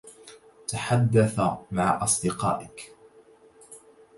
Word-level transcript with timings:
تحدّث 0.67 1.39
مع 1.71 2.03
أصدقائك. 2.03 2.93